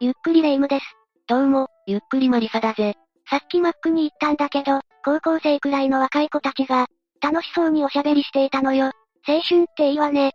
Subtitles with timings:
[0.00, 0.84] ゆっくりレ夢ムです。
[1.26, 2.94] どうも、ゆっくりマリサだぜ。
[3.28, 6.86] さっきマックに行ったんだけど、高校生くらいの若い子たちが、
[7.20, 8.92] 楽しそうにおしゃべりしていたのよ。
[9.26, 10.34] 青春っていいわね。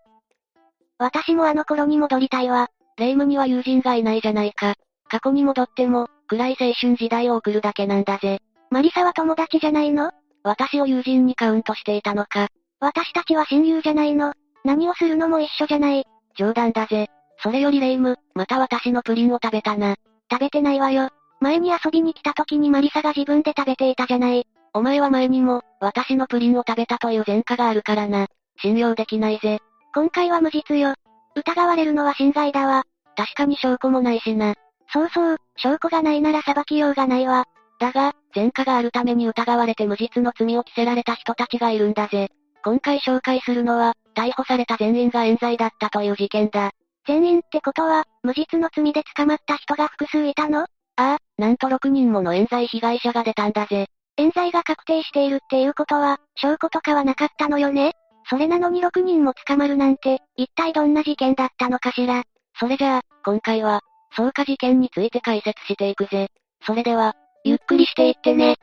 [0.98, 2.68] 私もあの頃に戻りたいわ。
[2.98, 4.76] レ夢ムには友人がいないじゃないか。
[5.08, 8.40] 過去に戻っても、暗い青春時代を送るだけなんだぜ。
[8.70, 10.12] マリサは友達じゃないの？
[10.44, 12.50] 私を友人にカウントしていたのか。
[12.82, 14.34] 私たちは親友じゃないの。
[14.66, 16.06] 何をするのも一緒じゃない。
[16.36, 17.08] 冗談だぜ。
[17.44, 19.96] それよりレ夢ム、また私のプリンを食べたな。
[20.32, 21.10] 食べてないわよ。
[21.42, 24.48] 前に遊びに来た時にマリサが自分で食べていたじゃない。
[24.74, 28.28] お前は前にも、私のプリンを食べたという前科があるからな。
[28.62, 29.60] 信用できないぜ。
[29.94, 30.94] 今回は無実よ。
[31.36, 32.84] 疑われるのは侵害だわ。
[33.18, 34.56] 確かに証拠もないしな。
[34.94, 37.46] そうそう、証拠がないなら裁きようがないわ。
[37.78, 42.30] だが、前科があるために疑われて無実の罪を着せられた人たちがいるんだぜ。
[42.64, 46.72] 今回紹介するのは、逮捕された全員が冤罪だったという事件だ。
[47.06, 50.62] 全員ってことは、無実の罪で捕まった人が複数いたの？
[50.62, 53.88] ああ、なんと6人もの冤罪被害者が出たんだぜ。
[54.18, 57.94] 冤罪が確定しているっていうことは、証拠とかはなかったのよね？
[58.30, 62.24] それなのに6人も捕まるなんて、一体どんな事件だったのかしら？
[62.60, 63.82] それじゃあ、今回は、
[64.12, 66.30] 草加事件について解説していくぜ。
[66.66, 68.56] それでは、ゆっくりしていってね。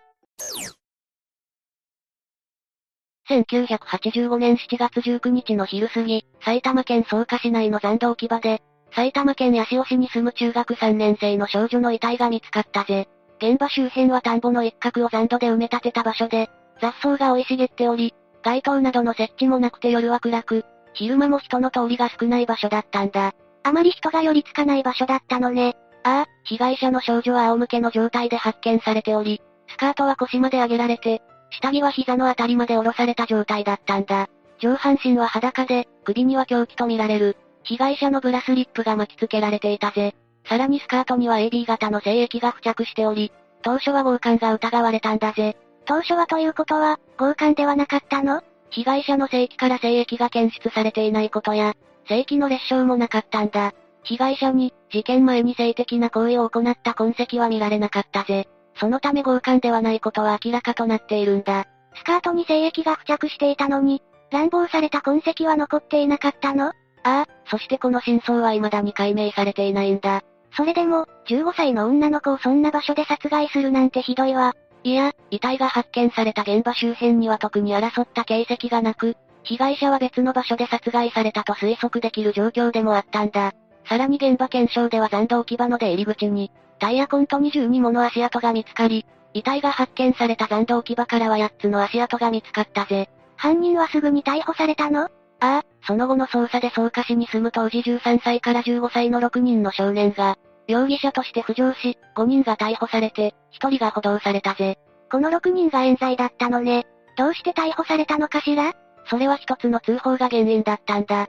[3.31, 8.61] 1985年7月19日の昼過ぎ、埼玉県草加市内の残土置き場で、
[8.93, 13.09] 埼玉県八潮市に住む中学3年生の少女の遺体が見つかったぜ。
[13.39, 23.33] 現場周辺は田んぼの一角を残土で埋め立てた場所で、雑草が生い茂っており、街灯などの設置もなくて夜は暗く、昼間も人の通りが少ない場所だったんだ。
[23.63, 25.77] あまり人が寄りつかない場所だったのね。
[26.03, 34.29] ああ、被害者の少女は仰向けの状態で発見されており、スカートは腰まで上げられて、下着は膝のあたりまで下ろされた状態だったんだ。
[34.61, 37.37] 上半身は裸で、首には凶器とみられる。
[37.63, 40.15] 被害者のブラスリップが巻き付けられていたぜ。
[40.47, 45.57] さらにスカートには AB 型の精液が付着しており、当初は強姦が疑われたんだぜ。
[45.85, 48.43] 当初はということは、強姦ではなかったの？
[48.71, 51.75] 被害者の性器から精液が検出されていないことや、
[52.09, 53.73] 性器の裂傷もなかったんだ。
[54.03, 58.49] 被害者に、事件前に性的な行為を行った痕跡は見られなかったぜ。
[58.81, 61.67] そのため強姦ではないことは明らかとなっているんだ。
[61.95, 66.69] スカートに精液が付着していたのに、乱暴された痕跡は残っていなかったの？
[66.69, 70.23] ああ、そしてこの真相は未だに解明されていないんだ。
[70.57, 74.55] それでも、15歳の女の子をそんな場所で殺害するなんてひどいわ。
[74.83, 83.53] いや、遺体が発見された現場周辺には特に争った形跡がなく、被害者は別の場所で殺害されたと推測できる状況でもあったんだ。
[83.87, 93.09] さらに現場検証では残土置き場の出入り口に、タイヤ痕と22もの足跡が見つかり、遺体が発見された残土置き場からは8つの足跡が見つかったぜ。
[93.37, 95.05] 犯人はすぐに逮捕されたの？
[95.05, 95.09] あ
[95.41, 100.37] あ、その後の捜査で草加市に住む当時13歳から15歳の6人の少年が、
[100.67, 104.79] 容疑者として浮上し、5人が逮捕されて、1人が補導されたぜ。
[105.11, 106.87] この6人が冤罪だったのね。
[107.17, 108.75] どうして逮捕されたのかしら？
[109.07, 111.29] それは一つの通報が原因だったんだ。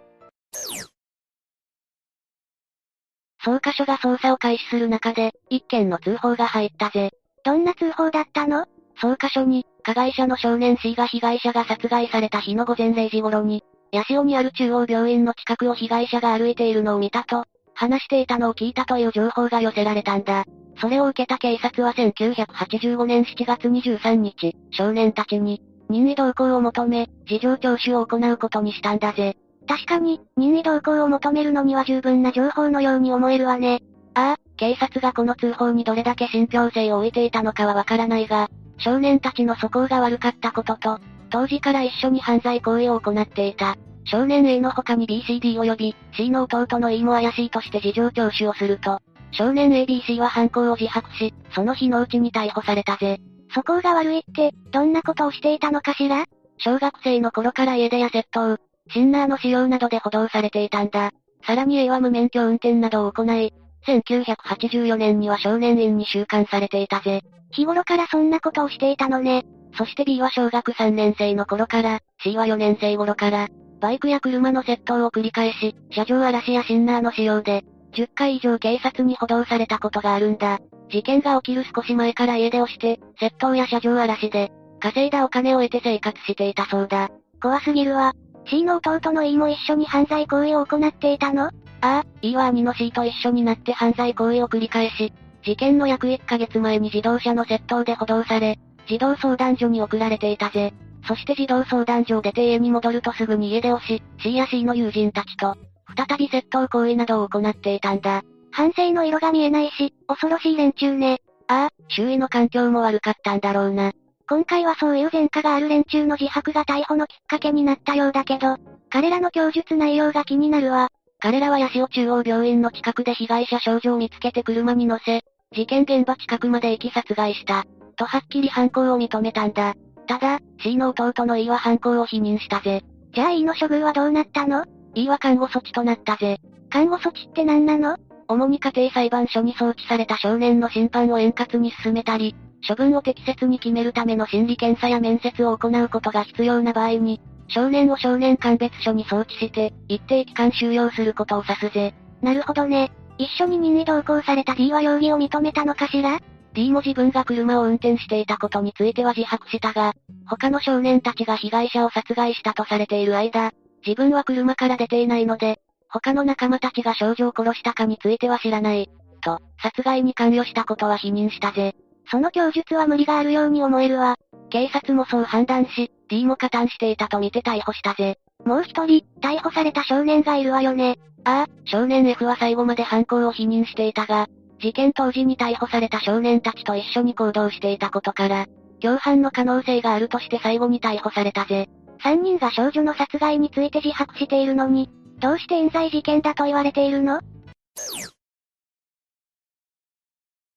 [3.42, 7.12] 草加署が捜査を開始する中で、一件の通報が入ったぜ。
[7.44, 8.66] どんな通報だったの？
[8.98, 20.46] 草加署に、加害者の少年 C が被害者が殺害された日の午前0時頃に、八潮にある中央病院の近くを被害者が歩いているのを見たと、話していたのを聞いたという情報が寄せられたんだ。
[20.80, 29.36] それを受けた警察は1985年7月23日、少年たちに、任意同行を求め、事情聴取を行うことにしたんだぜ。
[29.68, 33.82] 確かに、任意同行を求めるのには十分な情報のように思えるわね。
[34.14, 41.00] ああ、警察がこの通報にどれだけ信憑性を置いていたのかはわからないが、少年たちの素行が悪かったことと、
[41.30, 43.76] 当時から一緒に犯罪行為を行っていた。
[44.04, 49.00] 少年 A の他に BCD 及び C の弟の E も怪しいとして事情聴取をすると、
[49.32, 53.20] 少年 ABC は犯行を自白し、その日のうちに逮捕されたぜ。
[53.54, 56.26] 素行が悪いって、どんなことをしていたのかしら？
[56.58, 58.58] 小学生の頃から家出や窃盗、
[58.90, 61.12] シンナーの使用などで補導されていたんだ。
[61.46, 63.54] さらに A は無免許運転などを行い、
[63.88, 67.22] 1984年には少年院に収監されていたぜ。
[67.52, 69.44] 日頃からそんなことをしていたのね。
[69.78, 73.48] そして B は小学3年生の頃から、C は4年生頃から、
[73.80, 77.64] バイクや車の窃盗を繰り返し、車上荒らしやシンナーの使用で、
[77.94, 80.60] 10回以上警察に補導されたことがあるんだ。
[80.90, 87.10] 事件が起きる少し前から家出をして、窃盗や車上荒らしで、稼いだお金を得て生活していたそうだ。
[87.42, 88.14] 怖すぎるわ。
[88.48, 91.46] C の弟の E も一緒に犯罪行為を行っていたの？
[91.46, 91.52] あ
[91.82, 100.74] あ、E は兄の C と一緒になって犯罪行為を繰り返し、事件の約1ヶ月前に自動車の窃盗で補導され、児童相談所に送られていたぜ。
[101.08, 105.56] そして児童相談所を出て家に戻るとすぐに家出をし、C や C の友人たちと、
[105.96, 108.22] 再び窃盗行為などを行っていたんだ。
[108.52, 111.22] 反省の色が見えないし、恐ろしい連中ね。
[111.48, 113.92] ああ、周囲の環境も悪かったんだろうな。
[114.32, 118.56] 今回はそういう前科がある連中の自白が逮捕のきっかけになったようだけど、
[118.90, 120.88] 彼らの供述内容が気になるわ。
[121.20, 125.20] 彼らは八潮中央病院の近くで被害者少女を見つけて車に乗せ、
[125.54, 127.66] 事件現場近くまで行き殺害した。
[127.98, 129.74] とはっきり犯行を認めたんだ。
[130.08, 132.86] ただ、C の弟の E は犯行を否認したぜ。
[133.14, 134.64] じゃあ E の処遇はどうなったの
[134.96, 136.38] ?E は看護措置となったぜ。
[136.70, 137.98] 看護措置って何なの？
[138.30, 142.34] 主に家庭裁判所に送致された少年の審判を円滑に進めたり、
[142.68, 151.94] 処分を適切に決めるための心理検査や面接を行うことが必要な場合に、少年を少年鑑別所に送致して、一定期間収容することを指すぜ。
[152.22, 152.92] なるほどね。
[153.18, 156.20] 一緒に任意同行された D は容疑を認めたのかしら
[156.54, 159.94] ？D も自分が車を運転していたことについては自白したが、
[160.28, 163.52] 他の少年たちが被害者を殺害したとされている間、
[163.86, 165.60] 自分は車から出ていないので、
[165.90, 168.90] 他の仲間たちが少女を殺したかについては知らない。
[169.22, 171.76] と、殺害に関与したことは否認したぜ。
[172.10, 174.18] その供述は無理があるように思えるわ。
[174.50, 178.18] 警察もそう判断し、D も加担していたと見て逮捕したぜ。
[178.46, 180.98] もう一人、逮捕された少年がいるわよね。
[181.24, 184.28] ああ、少年 F は最後まで犯行を否認していたが、
[184.60, 188.48] 事件当時に逮捕された少年たちと一緒に行動していたことから、
[188.80, 191.70] 共犯の可能性があるとして最後に逮捕されたぜ。
[192.04, 194.90] 三人が少女の殺害について自白しているのに、
[195.20, 197.20] どうして冤罪事件だと言われているの？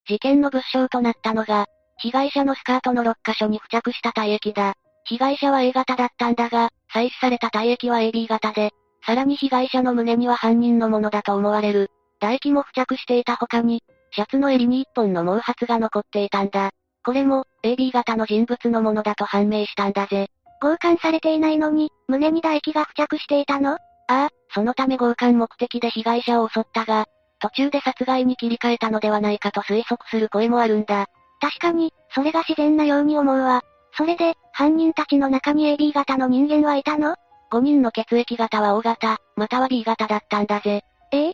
[0.06, 1.66] 事件の物証となったのが、
[1.98, 4.74] 被害者のスカートの6箇所に付着した体液だ。
[5.04, 8.70] 被害者は A 型だったんだが、採取された体液は AB 型で、
[9.06, 11.90] さらに被害者の胸には犯人のものだと思われる。
[12.20, 16.70] 唾液も付着していた他に、シャツの襟に一本の毛髪が残っていたんだ。
[17.04, 20.28] これも、AB 型の人物のものだと判明したんだぜ。
[20.60, 23.72] 強姦されていないのに、胸に唾液が付着していたの？
[23.72, 27.06] ああ、そのため強姦目的で被害者を襲ったが、
[27.44, 31.08] 途中で殺害に切り替えたのではないかと推測する声もあるんだ。
[31.42, 33.60] 確かに、それが自然なように思うわ。
[33.98, 37.16] それで、犯人たちの中に AB 型の人間はいたの
[37.52, 40.84] ?5 人の血液型は O 型、または B 型だったんだぜ。
[41.12, 41.28] え？
[41.28, 41.32] え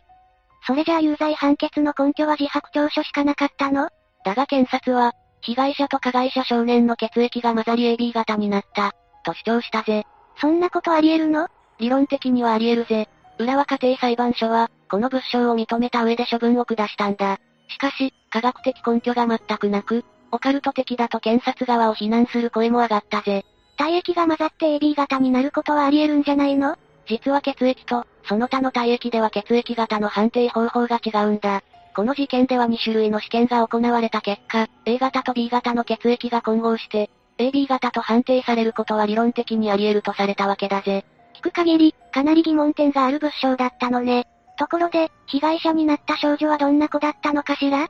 [0.67, 3.87] それじゃあ有罪判決の根拠は自白調書しかなかったの？
[4.25, 8.91] だが検察は、被害者と加害者少年の血液が混ざり AB 型になった、
[9.23, 10.03] と主張したぜ。
[10.41, 11.47] そんなことあり得るの？
[11.79, 13.07] 理論的にはあり得るぜ。
[13.39, 17.39] 浦和家庭裁判所は、この物証を認めた上で処分を下したんだ。
[17.69, 20.03] しかし、科学的根拠が全くなく、
[20.33, 23.45] オカルト的だと検察側を非難する声も上がったぜ。
[23.77, 26.75] 体液が混ざって AB 型になることはあり得るんじゃないの？
[27.07, 31.63] 実は血液と、その他の体液では血液型の判定方法が違うんだ。
[31.95, 41.05] この事件では2種類の試験が行われた結果、A 型と B 型の血液が混合して、AB 型と判定されることは理論的にあり得るとされたわけだぜ。
[41.33, 44.27] 聞く限り、かなり疑問点がある物証だったのね。
[44.57, 47.89] ところで、被害者になった少女はどんな子だったのかしら？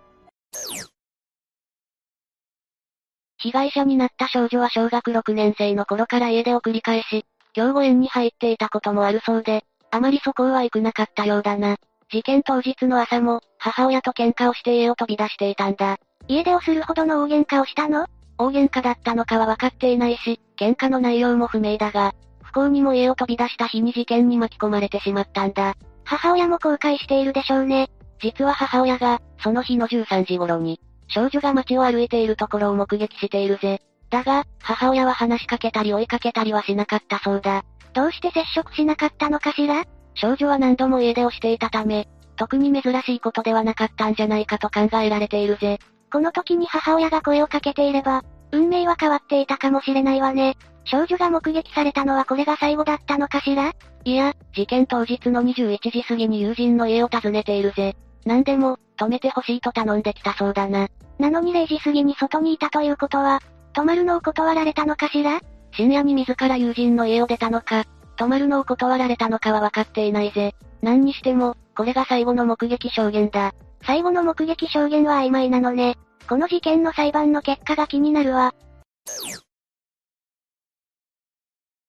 [3.38, 11.78] 被害者になった少女は小学6年生の頃から家出を繰り返し、教護園に入っていたこともあるそうで、あまりそこは行くなかったようだな。
[12.12, 15.98] 事件当日の朝も、母親と喧嘩をして家を飛び出していたんだ。
[16.28, 18.06] 家出をするほどの大喧嘩をしたの？
[18.38, 25.76] 大喧嘩だったのかは分かっていないし、喧嘩の内容も不明だが、不幸にも家を飛び出した日に事件に巻き込まれてしまったんだ。
[26.12, 27.90] 母親も後悔しているでしょうね。
[28.22, 33.80] 実は母親が、その日の13時頃に、少女が街を歩いているところを目撃しているぜ。
[34.10, 37.64] だが、母親は話しかけたり追いかけたりはしなかったそうだ。
[37.94, 39.86] どうして接触しなかったのかしら？
[40.16, 45.80] 少女は何度も家出をしていたため、特に珍しいことではなかったんじゃないかと考えられているぜ。
[46.12, 50.58] この時に母親が声をかけていれば、運命は変わっていたかもしれないわね。
[50.84, 53.72] 少女が目撃されたのはこれが最後だったのかしら？
[54.04, 57.96] いや、事件当日の21時過ぎに友人の家を訪ねているぜ。
[58.26, 60.88] 何でも、止めてほしいと頼んできたそうだな。
[61.20, 63.42] なのに0時過ぎに外にいたということは、
[63.74, 65.40] 泊まるのを断られたのかしら？
[65.74, 67.86] 深夜に自ら友人の家を出たのか、
[68.18, 70.56] 泊まるのを断られたのかは分かっていないぜ。
[70.82, 73.54] 何にしても、これが最後の目撃証言だ。
[73.86, 75.98] 最後の目撃証言は曖昧なのね。
[76.28, 78.54] この事件の裁判の結果が気になるわ。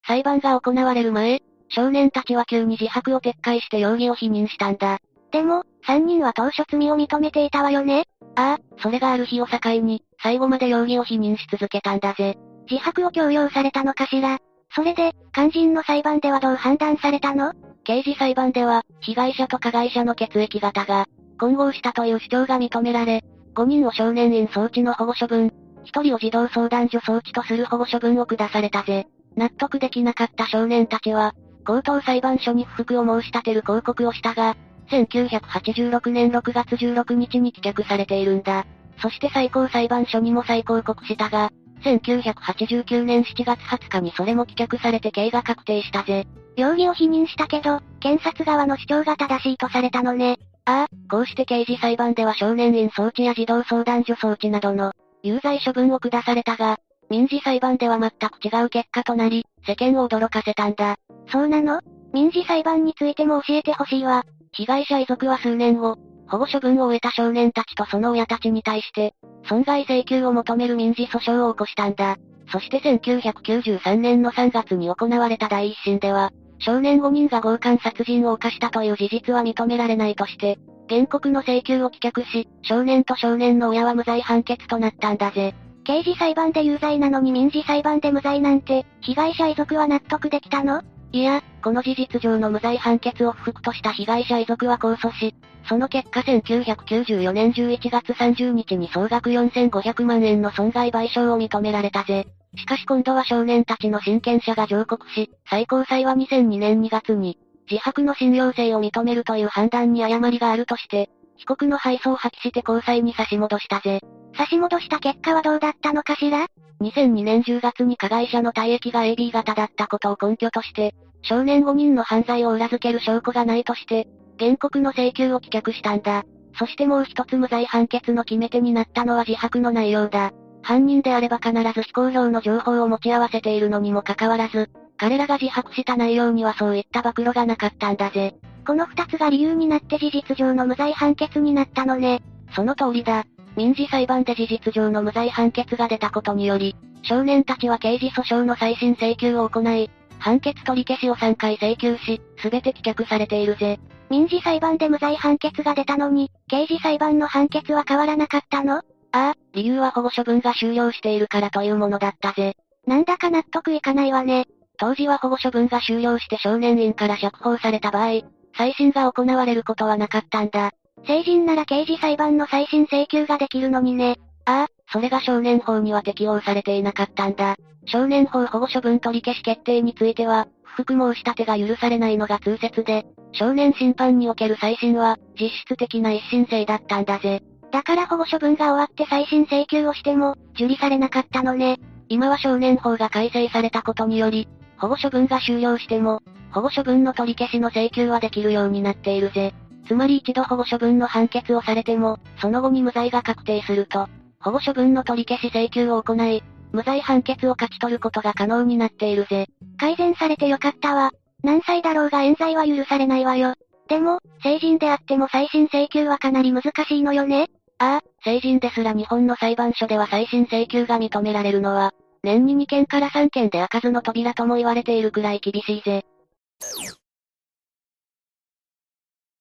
[0.06, 1.42] 裁判が行われる前、
[1.74, 4.98] 少年たちは急に自白を撤回して容疑を否認したんだ。
[5.30, 8.04] でも、三人は当初罪を認めていたわよね
[8.36, 12.36] ああ、それがある日を境に、最後まで容疑を否認し続けたんだぜ。
[12.70, 14.38] 自白を強要されたのかしら
[14.74, 17.52] それで、肝心の裁判ではどう判断されたの？
[17.84, 21.06] 刑事裁判では、被害者と加害者の血液型が、
[21.38, 23.24] 混合したという主張が認められ、
[23.54, 25.52] 5人を少年院送致の保護処分、
[25.84, 29.06] 1人を児童相談所送致とする保護処分を下されたぜ。
[29.36, 31.34] 納得できなかった少年たちは、
[31.64, 34.56] 高等裁判所に不服を申し立てる広告をしたが、
[34.90, 38.66] 1986年6月16日に棄却されているんだ。
[39.00, 41.50] そして最高裁判所にも再抗告したが、
[41.82, 46.26] 1989年7月20日にそれも棄却されて刑が確定したぜ。
[46.56, 50.38] 容疑を否認したけど、検察側の主張が正しいとされたのね。
[50.64, 54.92] ああ、こうして刑事裁判では少年院装置や児童相談所装置などの
[55.22, 56.78] 有罪処分を下されたが、
[57.12, 60.96] 民事裁判では全く違う結果となり、世間を驚かせたんだ。
[61.30, 61.82] そうなの？
[62.14, 64.24] 民事裁判についても教えてほしいわ。
[64.52, 69.12] 被害者遺族は数年後、保護処分を終えた少年たちとその親たちに対して、
[69.46, 72.16] 損害請求を求める民事訴訟を起こしたんだ。
[72.50, 85.54] そして1993年の3月に行われた第一審では、少年5人が強姦殺人を犯したという事実は認められないとして、原告の請求を棄却し、少年と少年の親は無罪判決となったんだぜ。
[85.84, 90.82] 刑事裁判で有罪なのに民事裁判で無罪なんて、被害者遺族は納得できたの？
[91.12, 95.34] いや、この事実上の無罪判決を不服とした被害者遺族は控訴し、
[95.68, 102.26] その結果1994年11月30日に総額4500万円の損害賠償を認められたぜ。
[102.56, 107.38] しかし今度は少年たちの親権者が上告し、最高裁は2002年2月に、
[107.70, 111.10] 自白の信用性を認めるという判断に誤りがあるとして、
[111.42, 114.00] 被告の敗訴を破棄して高裁に差し戻したぜ。
[114.36, 116.46] 差し戻した結果はどうだったのかしら
[116.80, 124.06] ?2002 年10月に加害者の体液が AB 型だったことを根拠として、少年5人の犯罪を裏付ける証拠がないとして、
[124.38, 126.22] 原告の請求を棄却したんだ。
[126.58, 130.30] そしてもう一つ無罪判決の決め手になったのは自白の内容だ。
[130.62, 134.70] 犯人であれば必ず非公表の情報を持ち合わせているのにもかかわらず、
[135.02, 138.36] 彼らが自白した内容にはそういった暴露がなかったんだぜ。
[138.64, 142.22] この二つが理由になって事実上の無罪判決になったのね。
[142.54, 143.24] その通りだ。
[143.56, 149.90] 民事裁判で事実上の無罪判決が出たことにより、少年たちは刑事訴訟の再審請求を行い、
[150.20, 153.80] 判決取り消しを3回請求し、すべて棄却されているぜ。
[154.08, 158.76] 民事裁判で無罪判決が出たのに、刑事裁判の判決は変わらなかったの？
[158.76, 162.54] ああ、理由は保護処分が終了しているからというものだったぜ。
[162.86, 164.46] なんだか納得いかないわね。
[164.82, 168.22] 当時は保護処分が終了して少年院から釈放された場合、
[168.56, 170.72] 再審が行われることはなかったんだ。
[171.06, 174.16] 成人なら刑事裁判の再審請求ができるのにね。
[174.44, 177.54] ああ、それが少年法には適用されていなかったんだ。
[177.86, 187.40] 少年法保護処分取り消し決定については、不服申し立てが許されないのが通説で、少年審判における再審は、実質的な一審制だったんだぜ。
[187.70, 191.78] だから保護処分が終わって再審請求をしても、受理されなかったのね。
[192.08, 194.48] 今は少年法が改正されたことにより、
[194.82, 196.20] 保護処分が終了しても、
[196.50, 199.54] 保護処分の取り消しの請求はできるようになっているぜ。
[199.86, 204.08] つまり一度保護処分の判決をされても、その後に無罪が確定すると、
[204.40, 209.46] 保護処分の取り消し請求を行い、無罪判決を勝ち取ることが可能になっているぜ。
[209.78, 211.12] 改善されてよかったわ。
[211.44, 213.54] 何歳だろうが冤罪は許されないわよ。
[213.88, 217.46] でも、成人であっても再審請求はかなり難しいのよね
[217.78, 226.04] ああ、成人ですら日本の裁判所では再審請求が認められるのは、年に2件から3件で開かずの扉とも言われているくらい厳しいぜ。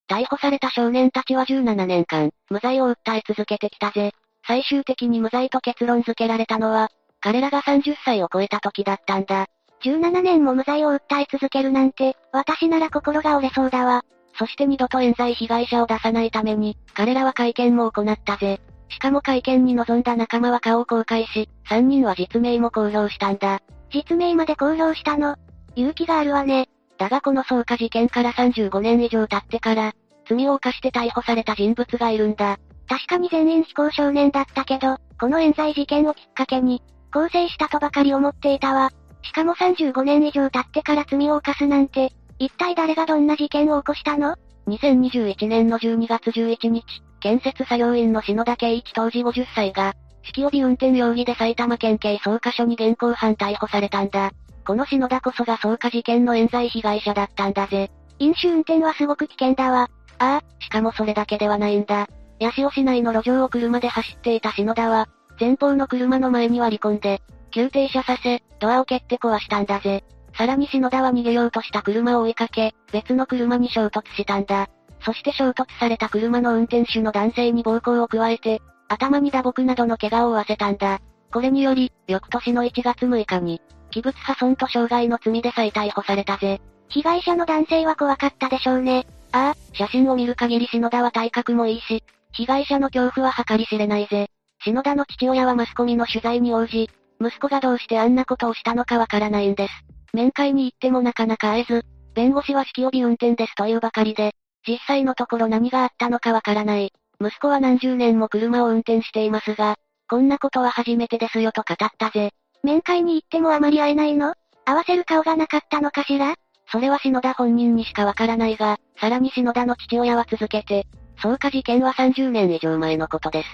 [0.08, 4.12] 逮捕された少年たちは17年間、無罪を訴え続けてきたぜ。
[4.46, 9.46] 最終的に無罪と結論付けられたのは、彼らが30歳を超えた時だったんだ。
[9.84, 14.04] 17年も無罪を訴え続けるなんて、私なら心が折れそうだわ。
[14.38, 18.60] そして二度と冤罪被害者を出さないために、彼らは会見も行ったぜ。
[18.92, 23.60] しかも会見に臨んだ仲間は顔を公開し、3人は実名も公表したんだ。
[23.90, 25.36] 実名まで公表したの？
[25.74, 26.68] 勇気があるわね。
[26.98, 29.92] だがこの放火事件から35年以上経ってから、
[30.28, 32.58] 罪を犯して逮捕された人物がいるんだ。
[32.88, 36.82] 確かに全員非行少年だったけど、この冤罪事件をきっかけに、
[37.12, 38.90] 更生したとばかり思っていたわ。
[39.22, 46.84] しかも35年以上経ってから罪を犯すなんて、一体誰がどんな事件を起こしたの ?2021 年の12月11日、
[47.22, 54.32] 建設作業員の篠田圭一当時50歳が、式帯運転容疑で埼玉県警草加署に現行犯逮捕されたんだ。
[54.66, 57.90] この篠田こそが草加事件の冤罪被害者だったんだぜ。
[58.18, 59.88] 飲酒運転はすごく危険だわ。
[60.18, 62.08] ああ、しかもそれだけではないんだ。
[62.40, 70.04] 八潮市内の路上を車で走っていた篠田は、前方の車の前に割り込んで、急停車させ、ドアを蹴って壊したんだぜ。
[70.36, 74.68] さらに篠田は逃げようとした車を追いかけ、別の車に衝突したんだ。
[75.04, 81.00] そして衝突された車の運転手の男性に暴行を加えて、頭に打撲などの怪我を負わせたんだ。
[81.32, 86.60] これにより、翌年の1月6日に、器物破損と傷害の罪で再逮捕されたぜ。
[86.88, 89.06] 被害者の男性は怖かったでしょうね。
[89.32, 94.28] ああ、写真を見る限り篠田は体格もいいし、被害者の恐怖は計り知れないぜ。
[94.62, 96.90] 篠田の父親はマスコミの取材に応じ、
[97.20, 99.72] 息子がどうしてあんなことをしたのかわからないんです。
[100.12, 104.34] 面会に行ってもなかなか会えず、弁護士は式帯運転ですというばかりで、
[104.66, 106.92] 実際のところ何があったのかわからない。
[107.20, 109.76] 息子は何十年も車を運転していますが、
[110.08, 112.32] こんなことは初めてですよと語ったぜ。
[112.62, 114.34] 面会に行ってもあまり会えないの？
[114.64, 116.34] 合わせる顔がなかったのかしら？
[116.70, 120.86] それは篠田本人にしかわからないが、さらに篠田の父親は続けて、
[121.18, 123.48] 草加事件は30年以上前のことです。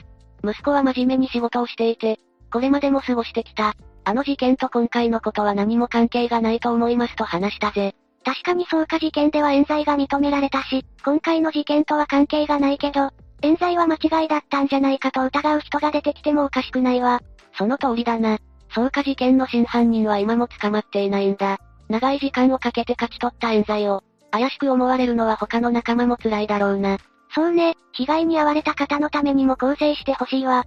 [0.45, 2.19] 息子は真面目に仕事をしていて、
[2.53, 3.75] これまでも過ごしてきた。
[4.05, 7.95] あの事件と今回のことは何も関係がないと思いますと話したぜ。
[8.25, 13.11] 確かに草加事件では冤罪が認められたし、今回の事件とは関係がないけど、
[13.43, 17.21] 冤罪は間違いだったんじゃないかと疑う人が出てきてもおかしくないわ。
[17.57, 18.39] その通りだな。
[18.71, 21.59] 草加事件の真犯人は今も捕まっていないんだ。
[21.89, 26.99] 長い時間をかけて勝ち取った冤罪を、怪しく思われるのは他の仲間も辛いだろうな。
[27.35, 30.65] そうね、被害に遭われた方のためにも構成してほしいわ。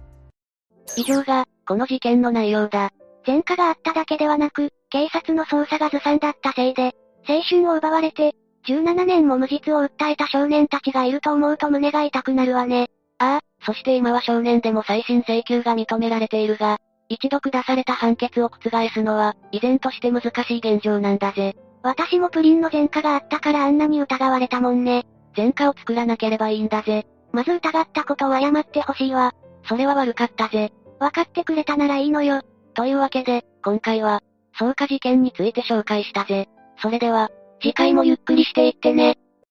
[0.96, 2.90] 以上が、この事件の内容だ。
[3.26, 6.94] 前科があっただけではなく、警察の捜査がずさんだったせいで、
[7.28, 8.34] 青春を奪われて、
[8.66, 12.88] 17年も無実を訴えた少年たちがいると思うと胸が痛くなるわね。
[13.18, 21.56] ああ、そして今は少年でも再審請求が認められているが、一度下された判決を覆すのは、依然として難しい現状なんだぜ。
[21.82, 25.04] 私もプリンの前科があったからあんなに疑われたもんね。
[25.36, 27.06] 前科を作らなければいいんだぜ。
[27.32, 29.32] まず疑ったことを謝ってほしいわ。
[29.68, 30.72] それは悪かったぜ。
[31.00, 32.42] 分かってくれたならいいのよ。
[32.74, 34.20] というわけで、今回は、
[34.54, 36.48] 草加事件について紹介したぜ。
[36.82, 39.16] それでは、次回もゆっくりしていってね。